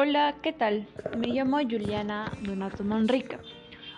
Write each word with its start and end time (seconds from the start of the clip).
Hola, 0.00 0.36
¿qué 0.42 0.52
tal? 0.52 0.86
Me 1.18 1.26
llamo 1.26 1.56
Juliana 1.56 2.30
Donato 2.42 2.84
Manrica. 2.84 3.40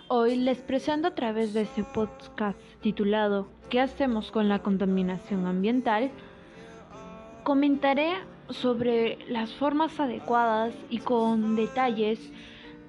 Hoy 0.07 0.35
les 0.35 0.57
presento 0.57 1.09
a 1.09 1.13
través 1.13 1.53
de 1.53 1.61
este 1.61 1.83
podcast 1.83 2.57
titulado 2.81 3.47
¿Qué 3.69 3.79
hacemos 3.79 4.31
con 4.31 4.49
la 4.49 4.63
contaminación 4.63 5.45
ambiental? 5.45 6.09
Comentaré 7.43 8.13
sobre 8.49 9.19
las 9.29 9.53
formas 9.53 9.99
adecuadas 9.99 10.73
y 10.89 10.97
con 10.97 11.55
detalles 11.55 12.31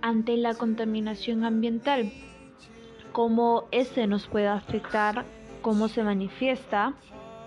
ante 0.01 0.39
la 0.39 0.55
contaminación 0.55 1.45
ambiental, 1.45 2.11
cómo 3.13 3.65
este 3.73 4.07
nos 4.07 4.27
puede 4.27 4.49
afectar, 4.49 5.27
cómo 5.61 5.89
se 5.89 6.03
manifiesta 6.03 6.95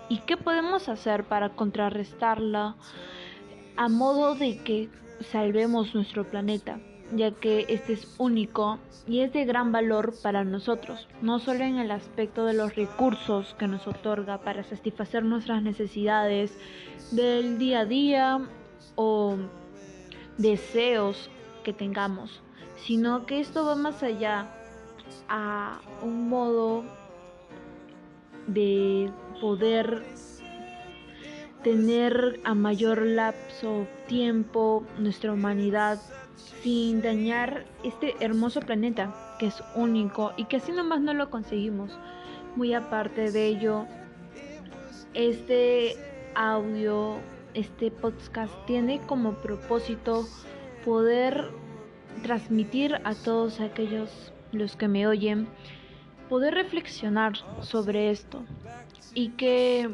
y 0.08 0.18
qué 0.18 0.36
podemos 0.36 0.88
hacer 0.88 1.24
para 1.24 1.48
contrarrestarla 1.56 2.76
a 3.76 3.88
modo 3.88 4.36
de 4.36 4.62
que 4.62 5.05
salvemos 5.20 5.94
nuestro 5.94 6.24
planeta, 6.24 6.78
ya 7.14 7.30
que 7.30 7.66
este 7.68 7.94
es 7.94 8.14
único 8.18 8.78
y 9.06 9.20
es 9.20 9.32
de 9.32 9.44
gran 9.44 9.72
valor 9.72 10.14
para 10.22 10.44
nosotros, 10.44 11.08
no 11.22 11.38
solo 11.38 11.64
en 11.64 11.78
el 11.78 11.90
aspecto 11.90 12.44
de 12.44 12.54
los 12.54 12.74
recursos 12.74 13.54
que 13.58 13.68
nos 13.68 13.86
otorga 13.86 14.38
para 14.38 14.64
satisfacer 14.64 15.24
nuestras 15.24 15.62
necesidades 15.62 16.58
del 17.12 17.58
día 17.58 17.80
a 17.80 17.84
día 17.84 18.40
o 18.96 19.36
deseos 20.38 21.30
que 21.64 21.72
tengamos, 21.72 22.42
sino 22.76 23.26
que 23.26 23.40
esto 23.40 23.64
va 23.64 23.74
más 23.74 24.02
allá 24.02 24.48
a 25.28 25.80
un 26.02 26.28
modo 26.28 26.84
de 28.46 29.10
poder 29.40 30.04
tener 31.66 32.38
a 32.44 32.54
mayor 32.54 33.04
lapso 33.04 33.88
tiempo 34.06 34.86
nuestra 35.00 35.32
humanidad 35.32 35.98
sin 36.62 37.02
dañar 37.02 37.64
este 37.82 38.14
hermoso 38.20 38.60
planeta 38.60 39.12
que 39.40 39.46
es 39.46 39.60
único 39.74 40.32
y 40.36 40.44
que 40.44 40.58
así 40.58 40.70
nomás 40.70 41.00
no 41.00 41.12
lo 41.12 41.28
conseguimos. 41.28 41.90
Muy 42.54 42.72
aparte 42.72 43.32
de 43.32 43.48
ello, 43.48 43.84
este 45.12 45.96
audio, 46.36 47.16
este 47.54 47.90
podcast 47.90 48.54
tiene 48.66 49.00
como 49.00 49.32
propósito 49.32 50.24
poder 50.84 51.50
transmitir 52.22 53.00
a 53.02 53.16
todos 53.16 53.58
aquellos 53.58 54.32
los 54.52 54.76
que 54.76 54.86
me 54.86 55.08
oyen, 55.08 55.48
poder 56.28 56.54
reflexionar 56.54 57.32
sobre 57.60 58.12
esto 58.12 58.44
y 59.14 59.30
que 59.30 59.90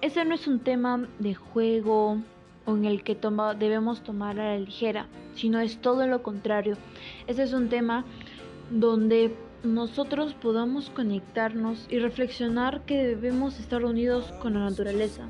ese 0.00 0.24
no 0.24 0.34
es 0.34 0.46
un 0.46 0.60
tema 0.60 1.08
de 1.18 1.34
juego 1.34 2.18
o 2.64 2.76
en 2.76 2.84
el 2.84 3.02
que 3.02 3.16
debemos 3.58 4.02
tomar 4.02 4.38
a 4.38 4.54
la 4.54 4.58
ligera, 4.58 5.06
sino 5.34 5.58
es 5.60 5.80
todo 5.80 6.06
lo 6.06 6.22
contrario. 6.22 6.76
Ese 7.26 7.42
es 7.42 7.52
un 7.52 7.68
tema 7.68 8.04
donde 8.70 9.34
nosotros 9.62 10.34
podamos 10.34 10.90
conectarnos 10.90 11.86
y 11.90 11.98
reflexionar 11.98 12.82
que 12.82 13.06
debemos 13.06 13.58
estar 13.58 13.84
unidos 13.84 14.32
con 14.40 14.54
la 14.54 14.60
naturaleza. 14.60 15.22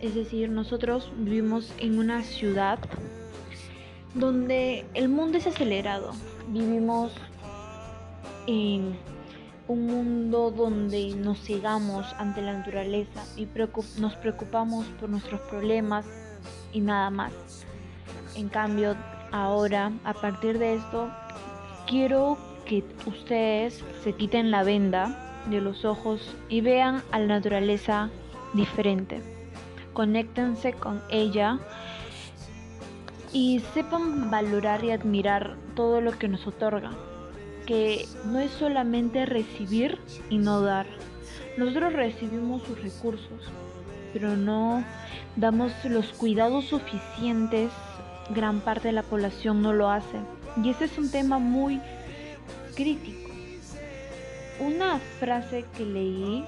Es 0.00 0.14
decir, 0.14 0.50
nosotros 0.50 1.10
vivimos 1.18 1.72
en 1.78 1.98
una 1.98 2.22
ciudad 2.22 2.78
donde 4.14 4.86
el 4.94 5.08
mundo 5.08 5.38
es 5.38 5.46
acelerado. 5.46 6.12
Vivimos 6.48 7.12
en 8.46 8.96
un 9.68 9.86
mundo 9.86 10.50
donde 10.50 11.14
nos 11.16 11.40
cegamos 11.40 12.06
ante 12.18 12.40
la 12.42 12.52
naturaleza 12.52 13.24
y 13.36 13.48
nos 13.98 14.14
preocupamos 14.16 14.86
por 15.00 15.08
nuestros 15.08 15.40
problemas 15.42 16.06
y 16.72 16.80
nada 16.80 17.10
más. 17.10 17.32
En 18.36 18.48
cambio, 18.48 18.94
ahora, 19.32 19.92
a 20.04 20.14
partir 20.14 20.58
de 20.58 20.74
esto, 20.74 21.10
quiero 21.86 22.38
que 22.64 22.84
ustedes 23.06 23.82
se 24.04 24.12
quiten 24.12 24.50
la 24.50 24.62
venda 24.62 25.42
de 25.50 25.60
los 25.60 25.84
ojos 25.84 26.36
y 26.48 26.60
vean 26.60 27.02
a 27.10 27.18
la 27.18 27.26
naturaleza 27.26 28.10
diferente. 28.54 29.22
Conéctense 29.92 30.72
con 30.72 31.02
ella 31.10 31.58
y 33.32 33.60
sepan 33.74 34.30
valorar 34.30 34.84
y 34.84 34.90
admirar 34.90 35.56
todo 35.74 36.00
lo 36.00 36.12
que 36.12 36.28
nos 36.28 36.46
otorga 36.46 36.92
que 37.66 38.06
no 38.24 38.38
es 38.38 38.50
solamente 38.52 39.26
recibir 39.26 39.98
y 40.30 40.38
no 40.38 40.60
dar. 40.60 40.86
Nosotros 41.56 41.92
recibimos 41.92 42.62
sus 42.62 42.80
recursos, 42.80 43.50
pero 44.12 44.36
no 44.36 44.84
damos 45.36 45.72
los 45.84 46.12
cuidados 46.12 46.66
suficientes. 46.66 47.70
Gran 48.30 48.60
parte 48.60 48.88
de 48.88 48.92
la 48.92 49.02
población 49.02 49.62
no 49.62 49.72
lo 49.72 49.90
hace. 49.90 50.18
Y 50.62 50.70
ese 50.70 50.84
es 50.86 50.96
un 50.98 51.10
tema 51.10 51.38
muy 51.38 51.80
crítico. 52.74 53.30
Una 54.58 54.98
frase 55.20 55.64
que 55.76 55.84
leí, 55.84 56.44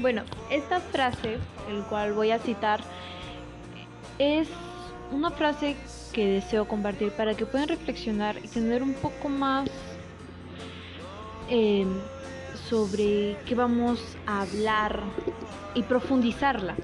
bueno, 0.00 0.22
esta 0.50 0.80
frase, 0.80 1.38
el 1.68 1.82
cual 1.88 2.12
voy 2.12 2.30
a 2.30 2.38
citar, 2.38 2.80
es 4.18 4.48
una 5.12 5.30
frase 5.30 5.76
que 6.12 6.26
deseo 6.26 6.66
compartir 6.66 7.10
para 7.12 7.34
que 7.34 7.46
puedan 7.46 7.68
reflexionar 7.68 8.36
y 8.42 8.48
tener 8.48 8.82
un 8.82 8.94
poco 8.94 9.28
más 9.28 9.68
eh, 11.48 11.86
sobre 12.68 13.36
qué 13.46 13.54
vamos 13.54 14.00
a 14.26 14.42
hablar 14.42 15.00
y 15.74 15.82
profundizarla. 15.82 16.76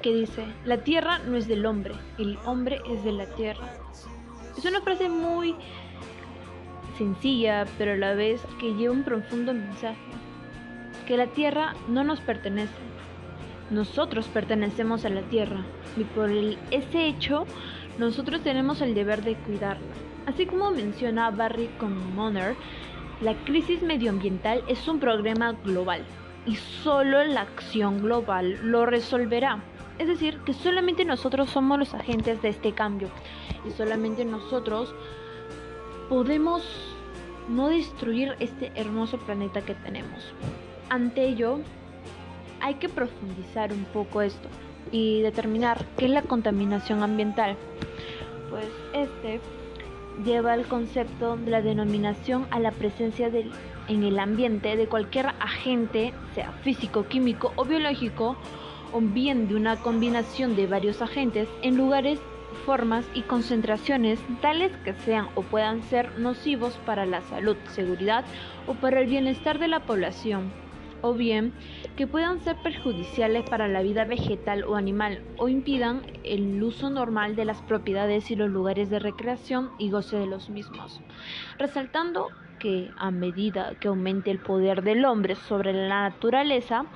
Que 0.00 0.12
dice, 0.12 0.44
la 0.64 0.78
tierra 0.78 1.18
no 1.20 1.36
es 1.36 1.46
del 1.46 1.64
hombre, 1.64 1.94
el 2.18 2.36
hombre 2.44 2.80
es 2.90 3.04
de 3.04 3.12
la 3.12 3.26
tierra. 3.26 3.68
Es 4.56 4.64
una 4.64 4.80
frase 4.80 5.08
muy 5.08 5.54
sencilla, 6.98 7.66
pero 7.78 7.92
a 7.92 7.96
la 7.96 8.14
vez 8.14 8.40
que 8.60 8.74
lleva 8.74 8.94
un 8.94 9.04
profundo 9.04 9.54
mensaje. 9.54 10.00
Que 11.06 11.16
la 11.16 11.28
tierra 11.28 11.74
no 11.88 12.04
nos 12.04 12.20
pertenece. 12.20 12.72
Nosotros 13.70 14.26
pertenecemos 14.26 15.04
a 15.04 15.08
la 15.08 15.22
tierra 15.22 15.64
y 15.96 16.04
por 16.04 16.30
ese 16.30 17.06
hecho 17.06 17.46
nosotros 17.98 18.42
tenemos 18.42 18.80
el 18.80 18.94
deber 18.94 19.22
de 19.22 19.34
cuidarla. 19.34 19.86
Así 20.26 20.46
como 20.46 20.70
menciona 20.70 21.30
Barry 21.30 21.68
Commoner, 21.78 22.54
la 23.20 23.34
crisis 23.44 23.82
medioambiental 23.82 24.62
es 24.68 24.86
un 24.88 24.98
problema 24.98 25.52
global 25.64 26.04
y 26.46 26.56
solo 26.56 27.22
la 27.24 27.42
acción 27.42 28.02
global 28.02 28.58
lo 28.62 28.86
resolverá. 28.86 29.62
Es 29.98 30.08
decir, 30.08 30.38
que 30.40 30.54
solamente 30.54 31.04
nosotros 31.04 31.50
somos 31.50 31.78
los 31.78 31.94
agentes 31.94 32.40
de 32.42 32.48
este 32.48 32.72
cambio 32.72 33.08
y 33.66 33.70
solamente 33.70 34.24
nosotros 34.24 34.94
podemos 36.08 36.62
no 37.48 37.68
destruir 37.68 38.34
este 38.40 38.72
hermoso 38.74 39.18
planeta 39.18 39.60
que 39.60 39.74
tenemos. 39.74 40.32
Ante 40.88 41.26
ello, 41.26 41.60
hay 42.60 42.74
que 42.74 42.88
profundizar 42.88 43.72
un 43.72 43.84
poco 43.86 44.22
esto 44.22 44.48
y 44.90 45.22
determinar 45.22 45.84
qué 45.96 46.06
es 46.06 46.10
la 46.10 46.22
contaminación 46.22 47.02
ambiental. 47.02 47.56
Pues 48.50 48.66
este 48.92 49.40
lleva 50.24 50.54
el 50.54 50.66
concepto 50.66 51.36
de 51.36 51.50
la 51.50 51.62
denominación 51.62 52.46
a 52.50 52.60
la 52.60 52.70
presencia 52.70 53.30
en 53.88 54.04
el 54.04 54.18
ambiente 54.18 54.76
de 54.76 54.86
cualquier 54.86 55.28
agente, 55.40 56.12
sea 56.34 56.52
físico, 56.62 57.06
químico 57.06 57.52
o 57.56 57.64
biológico, 57.64 58.36
o 58.92 59.00
bien 59.00 59.48
de 59.48 59.54
una 59.54 59.76
combinación 59.76 60.54
de 60.54 60.66
varios 60.66 61.00
agentes 61.00 61.48
en 61.62 61.76
lugares, 61.76 62.20
formas 62.66 63.06
y 63.14 63.22
concentraciones 63.22 64.20
tales 64.42 64.70
que 64.84 64.92
sean 64.92 65.28
o 65.34 65.42
puedan 65.42 65.82
ser 65.84 66.18
nocivos 66.18 66.78
para 66.84 67.06
la 67.06 67.22
salud, 67.22 67.56
seguridad 67.70 68.24
o 68.66 68.74
para 68.74 69.00
el 69.00 69.06
bienestar 69.06 69.58
de 69.58 69.68
la 69.68 69.80
población 69.80 70.61
o 71.02 71.14
bien 71.14 71.52
que 71.96 72.06
puedan 72.06 72.40
ser 72.40 72.56
perjudiciales 72.62 73.48
para 73.48 73.68
la 73.68 73.82
vida 73.82 74.04
vegetal 74.04 74.64
o 74.64 74.76
animal 74.76 75.22
o 75.36 75.48
impidan 75.48 76.02
el 76.24 76.62
uso 76.62 76.88
normal 76.88 77.36
de 77.36 77.44
las 77.44 77.60
propiedades 77.62 78.30
y 78.30 78.36
los 78.36 78.48
lugares 78.48 78.88
de 78.88 78.98
recreación 78.98 79.70
y 79.78 79.90
goce 79.90 80.16
de 80.16 80.26
los 80.26 80.48
mismos, 80.48 81.00
resaltando 81.58 82.28
que 82.58 82.90
a 82.96 83.10
medida 83.10 83.74
que 83.80 83.88
aumente 83.88 84.30
el 84.30 84.38
poder 84.38 84.82
del 84.82 85.04
hombre 85.04 85.34
sobre 85.34 85.72
la 85.72 86.08
naturaleza 86.08 86.86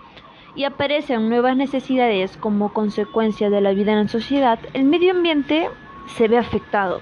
y 0.54 0.64
aparecen 0.64 1.28
nuevas 1.28 1.56
necesidades 1.56 2.36
como 2.36 2.72
consecuencia 2.72 3.50
de 3.50 3.60
la 3.60 3.72
vida 3.72 3.92
en 3.92 4.04
la 4.04 4.08
sociedad, 4.08 4.58
el 4.72 4.84
medio 4.84 5.12
ambiente 5.12 5.68
se 6.06 6.28
ve 6.28 6.38
afectado, 6.38 7.00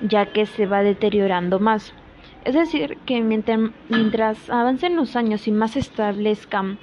ya 0.00 0.26
que 0.26 0.46
se 0.46 0.66
va 0.66 0.82
deteriorando 0.82 1.58
más. 1.58 1.92
Es 2.44 2.54
decir, 2.54 2.98
que 3.06 3.20
mientras, 3.22 4.50
avancen 4.50 4.96
los 4.96 5.14
años 5.14 5.46
y 5.46 5.52
más 5.52 5.76
establezcan 5.76 6.78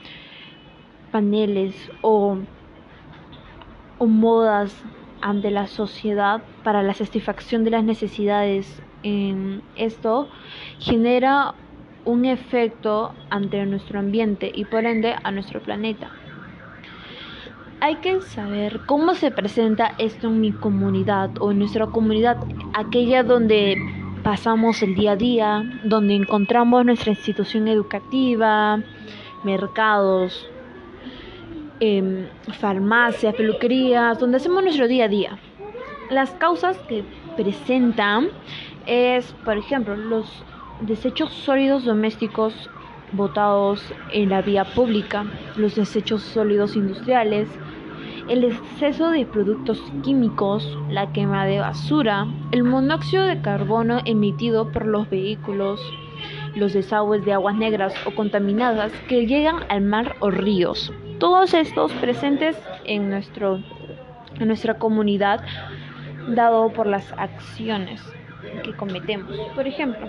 paneles 1.11 1.75
o, 2.01 2.37
modas 3.99 4.81
ante 5.21 5.51
la 5.51 5.67
sociedad 5.67 6.41
para 6.63 6.81
la 6.81 6.93
satisfacción 6.93 7.65
de 7.65 7.71
las 7.71 7.83
necesidades, 7.83 8.81
esto 9.75 10.29
genera 10.79 11.53
un 12.05 12.23
efecto 12.23 13.13
ante 13.29 13.65
nuestro 13.65 13.99
ambiente 13.99 14.49
y 14.55 14.63
por 14.63 14.85
ende 14.85 15.15
a 15.21 15.31
nuestro 15.31 15.61
planeta. 15.61 16.09
hay 17.81 17.95
que 17.97 18.21
saber 18.21 18.81
cómo 18.85 19.13
se 19.13 19.31
presenta 19.31 19.93
esto 19.97 20.27
en 20.27 20.41
mi 20.41 20.51
comunidad 20.51 21.31
o 21.39 21.51
en 21.51 21.59
nuestra 21.59 21.87
comunidad, 21.87 22.37
aquella 22.73 23.23
donde 23.23 23.77
pasamos 24.23 24.81
el 24.83 24.95
día 24.95 25.11
a 25.11 25.15
día, 25.15 25.63
donde 25.83 26.15
encontramos 26.15 26.85
nuestra 26.85 27.11
institución 27.11 27.67
educativa, 27.67 28.81
mercados, 29.43 30.49
eh, 31.79 32.27
farmacias, 32.59 33.35
peluquerías, 33.35 34.19
donde 34.19 34.37
hacemos 34.37 34.63
nuestro 34.63 34.87
día 34.87 35.05
a 35.05 35.07
día. 35.07 35.39
Las 36.09 36.31
causas 36.31 36.77
que 36.87 37.03
presentan 37.37 38.29
es, 38.85 39.31
por 39.45 39.57
ejemplo, 39.57 39.95
los 39.95 40.43
desechos 40.81 41.31
sólidos 41.31 41.85
domésticos 41.85 42.69
botados 43.11 43.83
en 44.11 44.29
la 44.29 44.41
vía 44.41 44.65
pública, 44.65 45.25
los 45.55 45.75
desechos 45.75 46.21
sólidos 46.21 46.75
industriales, 46.75 47.49
el 48.29 48.43
exceso 48.43 49.09
de 49.09 49.25
productos 49.25 49.81
químicos, 50.03 50.77
la 50.89 51.11
quema 51.11 51.45
de 51.45 51.59
basura, 51.59 52.27
el 52.51 52.63
monóxido 52.63 53.23
de 53.23 53.41
carbono 53.41 54.01
emitido 54.05 54.71
por 54.71 54.85
los 54.85 55.09
vehículos, 55.09 55.81
los 56.55 56.73
desagües 56.73 57.25
de 57.25 57.33
aguas 57.33 57.55
negras 57.55 57.93
o 58.05 58.11
contaminadas 58.11 58.91
que 59.07 59.25
llegan 59.25 59.63
al 59.69 59.81
mar 59.81 60.15
o 60.19 60.29
ríos. 60.29 60.93
Todos 61.17 61.55
estos 61.55 61.91
presentes 61.93 62.55
en, 62.85 63.09
nuestro, 63.09 63.61
en 64.39 64.47
nuestra 64.47 64.75
comunidad 64.75 65.43
dado 66.27 66.69
por 66.69 66.85
las 66.85 67.11
acciones 67.13 68.01
que 68.63 68.75
cometemos. 68.75 69.35
Por 69.55 69.67
ejemplo, 69.67 70.07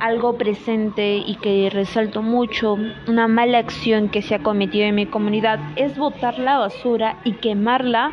algo 0.00 0.36
presente 0.36 1.16
y 1.16 1.36
que 1.36 1.68
resalto 1.70 2.22
mucho, 2.22 2.78
una 3.06 3.28
mala 3.28 3.58
acción 3.58 4.08
que 4.08 4.22
se 4.22 4.34
ha 4.34 4.42
cometido 4.42 4.86
en 4.86 4.94
mi 4.94 5.06
comunidad 5.06 5.60
es 5.76 5.98
botar 5.98 6.38
la 6.38 6.58
basura 6.58 7.18
y 7.24 7.32
quemarla 7.32 8.12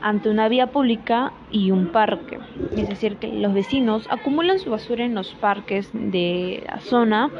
ante 0.00 0.28
una 0.28 0.48
vía 0.48 0.68
pública 0.68 1.32
y 1.50 1.70
un 1.70 1.88
parque. 1.88 2.38
Es 2.76 2.88
decir, 2.88 3.16
que 3.16 3.28
los 3.28 3.52
vecinos 3.54 4.06
acumulan 4.10 4.58
su 4.58 4.70
basura 4.70 5.04
en 5.04 5.14
los 5.14 5.34
parques 5.34 5.90
de 5.92 6.64
la 6.66 6.80
zona 6.80 7.30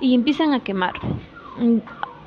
y 0.00 0.14
empiezan 0.14 0.52
a 0.54 0.60
quemar. 0.60 0.94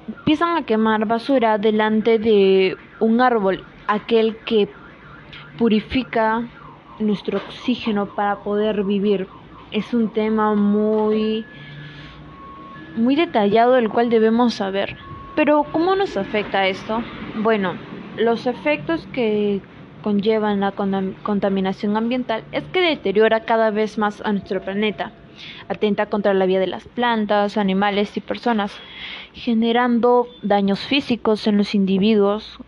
Empiezan 0.08 0.58
a 0.58 0.64
quemar 0.64 1.06
basura 1.06 1.58
delante 1.58 2.20
de 2.20 2.76
un 3.00 3.22
árbol, 3.22 3.64
aquel 3.88 4.38
que 4.46 4.68
purifica 5.58 6.44
nuestro 7.00 7.38
oxígeno 7.38 8.08
para 8.08 8.38
poder 8.38 8.84
vivir 8.84 9.28
es 9.72 9.94
un 9.94 10.10
tema 10.10 10.56
muy 10.56 11.46
muy 12.96 13.16
detallado 13.16 13.78
el 13.78 13.90
cual 13.90 14.10
debemos 14.10 14.56
saber. 14.56 14.98
Pero 15.36 15.64
¿cómo 15.72 15.96
nos 15.96 16.18
afecta 16.18 16.68
esto? 16.68 17.04
Bueno, 17.38 17.76
los 18.18 18.48
efectos 18.48 19.08
que 19.14 19.62
conllevan 20.04 20.60
la 20.60 20.72
contaminación 20.72 21.96
ambiental 21.96 22.44
es 22.52 22.64
que 22.66 22.82
deteriora 22.82 23.42
cada 23.42 23.72
vez 23.72 23.98
más 23.98 24.22
a 24.22 24.34
nuestro 24.34 24.62
planeta, 24.62 25.14
atenta 25.70 26.08
contra 26.08 26.34
la 26.34 26.46
vida 26.46 26.60
de 26.60 26.68
las 26.68 26.86
plantas, 26.88 27.58
animales 27.58 28.18
y 28.18 28.22
personas, 28.22 28.78
generando 29.34 30.28
daños 30.42 30.80
físicos 30.82 31.48
en 31.48 31.58
los 31.58 31.74
individuos, 31.76 32.60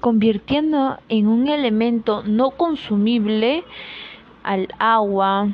convirtiendo 0.00 0.98
en 1.08 1.26
un 1.26 1.48
elemento 1.48 2.22
no 2.22 2.50
consumible 2.50 3.64
al 4.44 4.68
agua, 4.78 5.48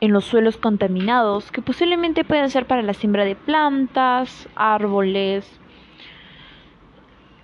en 0.00 0.12
los 0.12 0.24
suelos 0.24 0.56
contaminados, 0.56 1.50
que 1.50 1.62
posiblemente 1.62 2.24
pueden 2.24 2.50
ser 2.50 2.66
para 2.66 2.82
la 2.82 2.94
siembra 2.94 3.24
de 3.24 3.36
plantas, 3.36 4.48
árboles. 4.54 5.60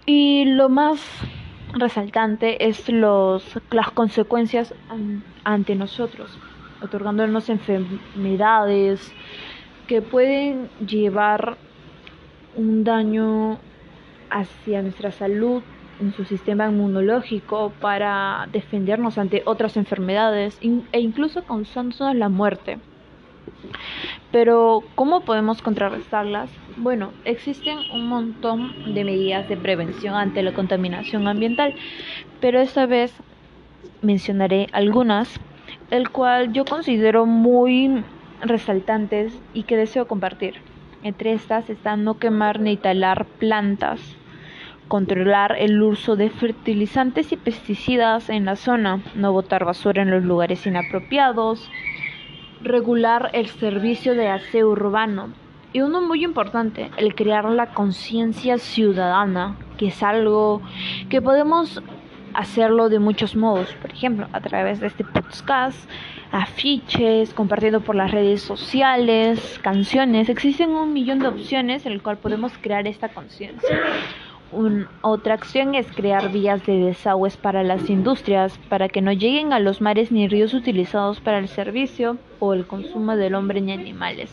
Y 0.06 0.44
lo 0.44 0.68
más 0.68 1.00
resaltante 1.72 2.66
es 2.68 2.88
los, 2.88 3.58
las 3.70 3.90
consecuencias 3.90 4.74
ante 5.44 5.74
nosotros, 5.74 6.38
otorgándonos 6.82 7.48
enfermedades 7.48 9.12
que 9.86 10.02
pueden 10.02 10.68
llevar 10.86 11.56
un 12.56 12.84
daño 12.84 13.58
hacia 14.30 14.82
nuestra 14.82 15.12
salud 15.12 15.62
en 16.00 16.12
su 16.12 16.24
sistema 16.24 16.68
inmunológico 16.68 17.72
para 17.80 18.48
defendernos 18.52 19.18
ante 19.18 19.42
otras 19.46 19.76
enfermedades 19.76 20.58
e 20.60 21.00
incluso 21.00 21.42
causándonos 21.44 22.14
la 22.14 22.28
muerte. 22.28 22.78
Pero, 24.30 24.82
¿cómo 24.94 25.20
podemos 25.20 25.62
contrarrestarlas? 25.62 26.50
Bueno, 26.76 27.12
existen 27.24 27.78
un 27.92 28.06
montón 28.06 28.94
de 28.94 29.04
medidas 29.04 29.48
de 29.48 29.56
prevención 29.56 30.14
ante 30.14 30.42
la 30.42 30.52
contaminación 30.52 31.28
ambiental, 31.28 31.74
pero 32.40 32.60
esta 32.60 32.86
vez 32.86 33.14
mencionaré 34.00 34.68
algunas, 34.72 35.38
el 35.90 36.10
cual 36.10 36.52
yo 36.52 36.64
considero 36.64 37.26
muy 37.26 38.04
resaltantes 38.40 39.38
y 39.54 39.64
que 39.64 39.76
deseo 39.76 40.08
compartir. 40.08 40.54
Entre 41.02 41.32
estas 41.32 41.68
están 41.68 42.04
no 42.04 42.18
quemar 42.18 42.60
ni 42.60 42.76
talar 42.76 43.26
plantas, 43.26 44.00
controlar 44.92 45.56
el 45.58 45.82
uso 45.82 46.16
de 46.16 46.28
fertilizantes 46.28 47.32
y 47.32 47.38
pesticidas 47.38 48.28
en 48.28 48.44
la 48.44 48.56
zona, 48.56 49.00
no 49.14 49.32
botar 49.32 49.64
basura 49.64 50.02
en 50.02 50.10
los 50.10 50.22
lugares 50.22 50.66
inapropiados, 50.66 51.70
regular 52.62 53.30
el 53.32 53.46
servicio 53.46 54.14
de 54.14 54.28
aseo 54.28 54.68
urbano. 54.68 55.30
Y 55.72 55.80
uno 55.80 56.02
muy 56.02 56.22
importante, 56.22 56.90
el 56.98 57.14
crear 57.14 57.46
la 57.46 57.72
conciencia 57.72 58.58
ciudadana, 58.58 59.56
que 59.78 59.86
es 59.86 60.02
algo 60.02 60.60
que 61.08 61.22
podemos 61.22 61.82
hacerlo 62.34 62.90
de 62.90 62.98
muchos 62.98 63.34
modos, 63.34 63.72
por 63.80 63.92
ejemplo, 63.92 64.28
a 64.34 64.42
través 64.42 64.80
de 64.80 64.88
este 64.88 65.04
podcast, 65.04 65.88
afiches, 66.32 67.32
compartiendo 67.32 67.80
por 67.80 67.94
las 67.94 68.10
redes 68.10 68.42
sociales, 68.42 69.58
canciones, 69.62 70.28
existen 70.28 70.68
un 70.68 70.92
millón 70.92 71.20
de 71.20 71.28
opciones 71.28 71.86
en 71.86 71.92
el 71.92 72.02
cual 72.02 72.18
podemos 72.18 72.52
crear 72.60 72.86
esta 72.86 73.08
conciencia 73.08 73.80
otra 75.00 75.34
acción 75.34 75.74
es 75.74 75.90
crear 75.90 76.30
vías 76.30 76.64
de 76.66 76.78
desagües 76.78 77.36
para 77.36 77.62
las 77.62 77.88
industrias, 77.88 78.58
para 78.68 78.88
que 78.88 79.00
no 79.00 79.12
lleguen 79.12 79.52
a 79.52 79.60
los 79.60 79.80
mares 79.80 80.12
ni 80.12 80.28
ríos 80.28 80.52
utilizados 80.52 81.20
para 81.20 81.38
el 81.38 81.48
servicio 81.48 82.18
o 82.38 82.52
el 82.52 82.66
consumo 82.66 83.16
del 83.16 83.34
hombre 83.34 83.60
ni 83.60 83.72
animales. 83.72 84.30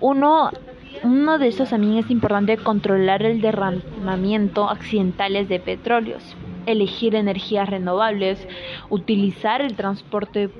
Uno, 0.00 0.50
uno 1.04 1.38
de 1.38 1.48
estos 1.48 1.70
también 1.70 1.98
es 1.98 2.10
importante 2.10 2.56
controlar 2.56 3.22
el 3.22 3.40
derramamiento 3.40 4.68
accidentales 4.68 5.48
de 5.48 5.60
petróleos, 5.60 6.36
elegir 6.66 7.14
energías 7.14 7.68
renovables, 7.68 8.46
utilizar 8.90 9.62
el 9.62 9.76
transporte 9.76 10.50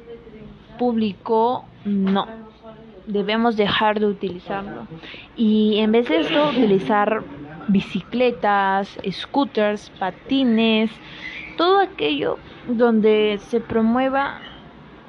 público, 0.78 1.64
no. 1.84 2.26
Debemos 3.06 3.56
dejar 3.56 4.00
de 4.00 4.06
utilizarlo. 4.06 4.88
Y 5.36 5.78
en 5.78 5.92
vez 5.92 6.08
de 6.08 6.20
esto, 6.20 6.48
utilizar 6.50 7.22
bicicletas, 7.68 8.98
scooters, 9.10 9.90
patines, 9.98 10.90
todo 11.56 11.80
aquello 11.80 12.38
donde 12.68 13.38
se 13.48 13.60
promueva 13.60 14.40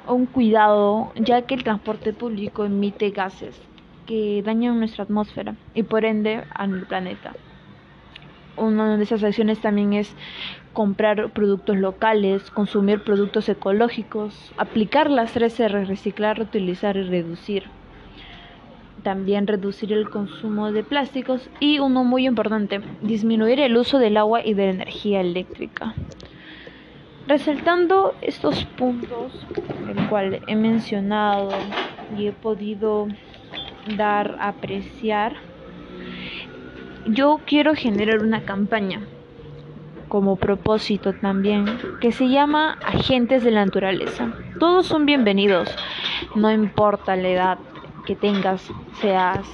un 0.06 0.26
cuidado, 0.26 1.12
ya 1.16 1.42
que 1.42 1.54
el 1.54 1.64
transporte 1.64 2.12
público 2.12 2.64
emite 2.64 3.10
gases 3.10 3.60
que 4.06 4.42
dañan 4.42 4.78
nuestra 4.78 5.04
atmósfera 5.04 5.54
y 5.74 5.82
por 5.82 6.04
ende 6.04 6.44
al 6.54 6.86
planeta. 6.86 7.34
Una 8.56 8.96
de 8.96 9.02
esas 9.04 9.22
acciones 9.22 9.60
también 9.60 9.92
es 9.92 10.16
comprar 10.72 11.30
productos 11.30 11.76
locales, 11.76 12.50
consumir 12.50 13.04
productos 13.04 13.48
ecológicos, 13.48 14.52
aplicar 14.56 15.10
las 15.10 15.36
3R, 15.36 15.86
reciclar, 15.86 16.38
reutilizar 16.38 16.96
y 16.96 17.02
reducir 17.02 17.64
también 19.02 19.46
reducir 19.46 19.92
el 19.92 20.08
consumo 20.08 20.72
de 20.72 20.82
plásticos 20.84 21.48
y 21.60 21.78
uno 21.78 22.04
muy 22.04 22.26
importante, 22.26 22.80
disminuir 23.02 23.60
el 23.60 23.76
uso 23.76 23.98
del 23.98 24.16
agua 24.16 24.44
y 24.44 24.54
de 24.54 24.66
la 24.66 24.72
energía 24.72 25.20
eléctrica. 25.20 25.94
Resaltando 27.26 28.14
estos 28.22 28.64
puntos, 28.64 29.46
el 29.88 30.08
cual 30.08 30.40
he 30.46 30.56
mencionado 30.56 31.50
y 32.16 32.26
he 32.26 32.32
podido 32.32 33.08
dar 33.96 34.36
a 34.40 34.48
apreciar, 34.48 35.36
yo 37.06 37.40
quiero 37.46 37.74
generar 37.74 38.22
una 38.22 38.42
campaña 38.42 39.00
como 40.08 40.36
propósito 40.36 41.12
también 41.12 41.66
que 42.00 42.12
se 42.12 42.28
llama 42.28 42.78
Agentes 42.84 43.44
de 43.44 43.50
la 43.50 43.64
Naturaleza. 43.64 44.32
Todos 44.58 44.86
son 44.86 45.06
bienvenidos, 45.06 45.68
no 46.34 46.50
importa 46.50 47.14
la 47.16 47.28
edad, 47.28 47.58
que 48.08 48.16
tengas, 48.16 48.72
seas 48.94 49.46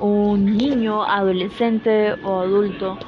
un 0.00 0.56
niño, 0.56 1.04
adolescente 1.04 2.14
o 2.24 2.40
adulto, 2.40 2.98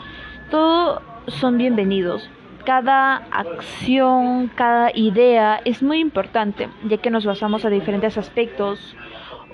todos 0.51 1.01
son 1.29 1.57
bienvenidos. 1.57 2.29
Cada 2.67 3.17
acción, 3.31 4.49
cada 4.55 4.91
idea 4.95 5.63
es 5.65 5.83
muy 5.83 6.01
importante, 6.01 6.69
ya 6.85 6.99
que 6.99 7.11
nos 7.11 7.25
basamos 7.25 7.65
a 7.65 7.71
diferentes 7.71 8.19
aspectos 8.19 8.95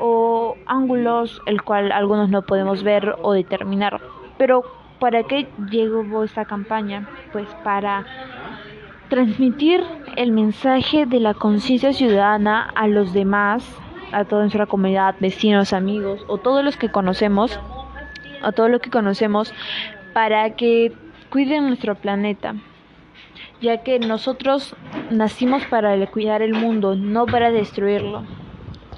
o 0.01 0.57
ángulos, 0.67 1.41
el 1.47 1.63
cual 1.63 1.93
algunos 1.93 2.29
no 2.29 2.43
podemos 2.43 2.83
ver 2.83 3.15
o 3.23 3.33
determinar. 3.33 4.01
Pero 4.39 4.65
¿Para 5.03 5.25
qué 5.25 5.49
llegó 5.69 6.23
esta 6.23 6.45
campaña? 6.45 7.09
Pues 7.33 7.49
para 7.65 8.07
transmitir 9.09 9.83
el 10.15 10.31
mensaje 10.31 11.07
de 11.07 11.19
la 11.19 11.35
conciencia 11.35 11.93
ciudadana 11.93 12.71
a 12.77 12.87
los 12.87 13.13
demás, 13.13 13.69
a 14.13 14.25
toda 14.25 14.43
nuestra 14.43 14.67
comunidad, 14.67 15.15
vecinos, 15.21 15.73
amigos 15.73 16.25
o 16.29 16.39
todos 16.39 16.65
los 16.65 16.77
que 16.77 16.91
conocemos, 16.91 17.59
a 18.43 18.53
todo 18.53 18.69
lo 18.69 18.81
que 18.81 18.91
conocemos, 18.91 19.53
para 20.13 20.55
que 20.55 20.93
cuiden 21.31 21.67
nuestro 21.67 21.95
planeta, 21.95 22.55
ya 23.61 23.83
que 23.83 23.99
nosotros 23.99 24.77
nacimos 25.11 25.65
para 25.67 26.07
cuidar 26.07 26.43
el 26.43 26.55
mundo, 26.55 26.95
no 26.95 27.27
para 27.27 27.51
destruirlo. 27.51 28.25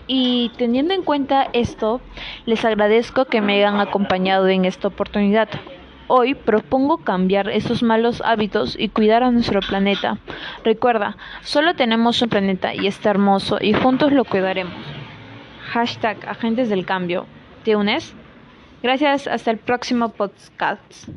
Y 0.07 0.51
teniendo 0.59 0.93
en 0.93 1.03
cuenta 1.03 1.49
esto, 1.53 2.01
les 2.45 2.65
agradezco 2.65 3.25
que 3.25 3.41
me 3.41 3.55
hayan 3.55 3.81
acompañado 3.81 4.49
en 4.49 4.65
esta 4.65 4.89
oportunidad. 4.89 5.49
Hoy 6.07 6.35
propongo 6.35 6.99
cambiar 6.99 7.49
esos 7.49 7.83
malos 7.83 8.21
hábitos 8.23 8.77
y 8.79 8.91
cuidar 8.91 9.23
a 9.23 9.31
nuestro 9.31 9.61
planeta. 9.61 10.19
Recuerda, 10.63 11.17
solo 11.43 11.75
tenemos 11.75 12.21
un 12.21 12.29
planeta 12.29 12.75
y 12.75 12.87
está 12.87 13.09
hermoso 13.11 13.57
y 13.61 13.73
juntos 13.73 14.13
lo 14.13 14.25
cuidaremos. 14.25 14.75
Hashtag 15.75 16.29
Agentes 16.29 16.69
del 16.69 16.87
Cambio. 16.87 17.27
¿Te 17.65 17.75
unes? 17.75 18.15
Gracias, 18.81 19.27
hasta 19.27 19.51
el 19.51 19.59
próximo 19.59 20.11
podcast. 20.11 21.09